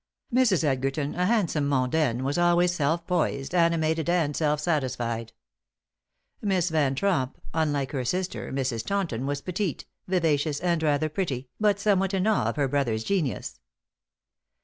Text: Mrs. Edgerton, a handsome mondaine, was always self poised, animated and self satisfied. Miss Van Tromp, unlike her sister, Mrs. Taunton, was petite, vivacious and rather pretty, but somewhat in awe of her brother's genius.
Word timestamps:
Mrs. 0.33 0.63
Edgerton, 0.63 1.13
a 1.13 1.27
handsome 1.27 1.69
mondaine, 1.69 2.23
was 2.23 2.39
always 2.39 2.73
self 2.73 3.05
poised, 3.05 3.53
animated 3.53 4.09
and 4.09 4.35
self 4.35 4.59
satisfied. 4.59 5.31
Miss 6.41 6.69
Van 6.71 6.95
Tromp, 6.95 7.39
unlike 7.53 7.91
her 7.91 8.03
sister, 8.03 8.51
Mrs. 8.51 8.83
Taunton, 8.83 9.27
was 9.27 9.41
petite, 9.41 9.85
vivacious 10.07 10.59
and 10.59 10.81
rather 10.81 11.07
pretty, 11.07 11.49
but 11.59 11.79
somewhat 11.79 12.15
in 12.15 12.25
awe 12.25 12.45
of 12.49 12.55
her 12.55 12.67
brother's 12.67 13.03
genius. 13.03 13.59